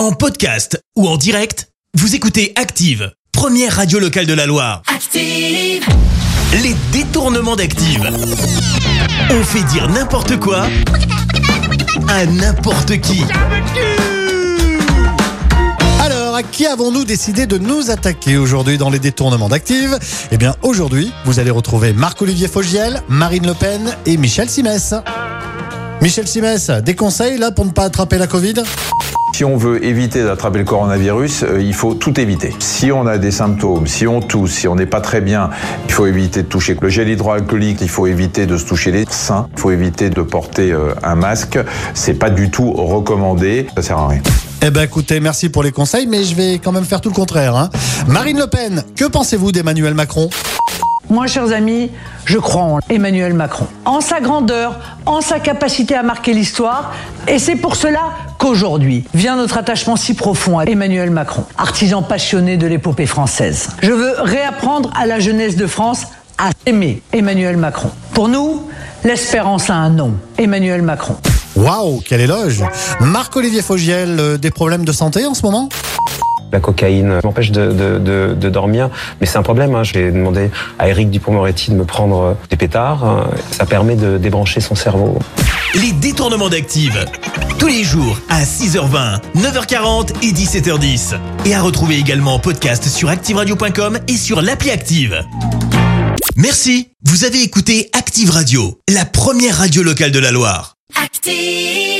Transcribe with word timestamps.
En 0.00 0.12
podcast 0.12 0.82
ou 0.96 1.06
en 1.06 1.18
direct, 1.18 1.68
vous 1.92 2.14
écoutez 2.14 2.54
Active, 2.56 3.12
première 3.32 3.76
radio 3.76 3.98
locale 3.98 4.24
de 4.24 4.32
la 4.32 4.46
Loire. 4.46 4.80
Active, 4.86 5.84
Les 6.62 6.74
détournements 6.90 7.54
d'Active. 7.54 8.10
On 9.28 9.44
fait 9.44 9.62
dire 9.64 9.90
n'importe 9.90 10.38
quoi 10.38 10.68
à 12.08 12.24
n'importe 12.24 12.98
qui. 13.02 13.24
Alors, 16.00 16.34
à 16.34 16.42
qui 16.44 16.64
avons-nous 16.64 17.04
décidé 17.04 17.46
de 17.46 17.58
nous 17.58 17.90
attaquer 17.90 18.38
aujourd'hui 18.38 18.78
dans 18.78 18.88
les 18.88 19.00
détournements 19.00 19.50
d'Active? 19.50 19.98
Eh 20.32 20.38
bien, 20.38 20.54
aujourd'hui, 20.62 21.12
vous 21.26 21.40
allez 21.40 21.50
retrouver 21.50 21.92
Marc-Olivier 21.92 22.48
Fogiel, 22.48 23.02
Marine 23.08 23.46
Le 23.46 23.52
Pen 23.52 23.94
et 24.06 24.16
Michel 24.16 24.48
Simès. 24.48 24.94
Michel 26.00 26.26
Simès, 26.26 26.70
des 26.70 26.96
conseils 26.96 27.36
là 27.36 27.50
pour 27.50 27.66
ne 27.66 27.72
pas 27.72 27.84
attraper 27.84 28.16
la 28.16 28.26
Covid? 28.26 28.54
Si 29.40 29.44
on 29.46 29.56
veut 29.56 29.82
éviter 29.82 30.22
d'attraper 30.22 30.58
le 30.58 30.66
coronavirus, 30.66 31.44
euh, 31.44 31.62
il 31.62 31.72
faut 31.72 31.94
tout 31.94 32.20
éviter. 32.20 32.54
Si 32.58 32.92
on 32.92 33.06
a 33.06 33.16
des 33.16 33.30
symptômes, 33.30 33.86
si 33.86 34.06
on 34.06 34.20
tousse, 34.20 34.50
si 34.52 34.68
on 34.68 34.74
n'est 34.74 34.84
pas 34.84 35.00
très 35.00 35.22
bien, 35.22 35.48
il 35.86 35.92
faut 35.94 36.06
éviter 36.06 36.42
de 36.42 36.46
toucher 36.46 36.76
le 36.78 36.90
gel 36.90 37.08
hydroalcoolique, 37.08 37.78
il 37.80 37.88
faut 37.88 38.06
éviter 38.06 38.44
de 38.44 38.58
se 38.58 38.66
toucher 38.66 38.92
les 38.92 39.06
seins, 39.08 39.48
il 39.54 39.58
faut 39.58 39.70
éviter 39.70 40.10
de 40.10 40.20
porter 40.20 40.72
euh, 40.72 40.92
un 41.02 41.14
masque. 41.14 41.58
C'est 41.94 42.12
pas 42.12 42.28
du 42.28 42.50
tout 42.50 42.70
recommandé, 42.70 43.66
ça 43.76 43.80
sert 43.80 43.96
à 43.96 44.08
rien. 44.08 44.20
Eh 44.60 44.68
ben 44.68 44.82
écoutez, 44.82 45.20
merci 45.20 45.48
pour 45.48 45.62
les 45.62 45.72
conseils, 45.72 46.06
mais 46.06 46.22
je 46.22 46.34
vais 46.34 46.58
quand 46.58 46.72
même 46.72 46.84
faire 46.84 47.00
tout 47.00 47.08
le 47.08 47.14
contraire. 47.14 47.56
hein. 47.56 47.70
Marine 48.08 48.38
Le 48.38 48.46
Pen, 48.46 48.84
que 48.94 49.06
pensez-vous 49.06 49.52
d'Emmanuel 49.52 49.94
Macron? 49.94 50.28
Moi, 51.10 51.26
chers 51.26 51.50
amis, 51.50 51.90
je 52.24 52.38
crois 52.38 52.62
en 52.62 52.78
Emmanuel 52.88 53.34
Macron, 53.34 53.66
en 53.84 54.00
sa 54.00 54.20
grandeur, 54.20 54.78
en 55.06 55.20
sa 55.20 55.40
capacité 55.40 55.96
à 55.96 56.04
marquer 56.04 56.32
l'histoire, 56.32 56.94
et 57.26 57.40
c'est 57.40 57.56
pour 57.56 57.74
cela 57.74 58.12
qu'aujourd'hui 58.38 59.04
vient 59.12 59.34
notre 59.34 59.58
attachement 59.58 59.96
si 59.96 60.14
profond 60.14 60.60
à 60.60 60.66
Emmanuel 60.66 61.10
Macron, 61.10 61.44
artisan 61.58 62.02
passionné 62.02 62.56
de 62.56 62.68
l'épopée 62.68 63.06
française. 63.06 63.70
Je 63.82 63.90
veux 63.90 64.14
réapprendre 64.20 64.92
à 64.96 65.04
la 65.06 65.18
jeunesse 65.18 65.56
de 65.56 65.66
France 65.66 66.06
à 66.38 66.50
aimer 66.64 67.02
Emmanuel 67.12 67.56
Macron. 67.56 67.90
Pour 68.14 68.28
nous, 68.28 68.68
l'espérance 69.02 69.68
a 69.68 69.74
un 69.74 69.90
nom, 69.90 70.14
Emmanuel 70.38 70.82
Macron. 70.82 71.16
Waouh, 71.56 72.00
quel 72.06 72.20
éloge 72.20 72.62
Marc-Olivier 73.00 73.62
Fogiel, 73.62 74.16
euh, 74.20 74.38
des 74.38 74.52
problèmes 74.52 74.84
de 74.84 74.92
santé 74.92 75.26
en 75.26 75.34
ce 75.34 75.42
moment? 75.42 75.68
La 76.52 76.60
cocaïne 76.60 77.20
m'empêche 77.24 77.50
de, 77.50 77.72
de, 77.72 77.98
de, 77.98 78.34
de 78.34 78.48
dormir, 78.50 78.90
mais 79.20 79.26
c'est 79.26 79.38
un 79.38 79.42
problème. 79.42 79.74
Hein. 79.74 79.82
J'ai 79.84 80.10
demandé 80.10 80.50
à 80.78 80.88
Eric 80.88 81.10
Dupont-Moretti 81.10 81.70
de 81.70 81.76
me 81.76 81.84
prendre 81.84 82.20
euh, 82.22 82.34
des 82.50 82.56
pétards. 82.56 83.04
hein. 83.04 83.30
Ça 83.52 83.66
permet 83.66 83.96
de 83.96 84.18
débrancher 84.18 84.60
son 84.60 84.74
cerveau. 84.74 85.18
Les 85.74 85.92
détournements 85.92 86.48
d'Active. 86.48 87.04
Tous 87.58 87.68
les 87.68 87.84
jours 87.84 88.18
à 88.28 88.42
6h20, 88.42 89.20
9h40 89.36 90.10
et 90.22 90.32
17h10. 90.32 91.14
Et 91.44 91.54
à 91.54 91.60
retrouver 91.62 91.96
également 91.98 92.34
en 92.34 92.38
podcast 92.38 92.84
sur 92.88 93.08
ActiveRadio.com 93.10 93.98
et 94.08 94.16
sur 94.16 94.42
l'appli 94.42 94.70
Active. 94.70 95.22
Merci. 96.36 96.88
Vous 97.04 97.24
avez 97.24 97.42
écouté 97.42 97.90
Active 97.96 98.30
Radio, 98.30 98.78
la 98.88 99.04
première 99.04 99.56
radio 99.58 99.82
locale 99.82 100.10
de 100.10 100.18
la 100.18 100.30
Loire. 100.32 100.74
active. 101.02 101.99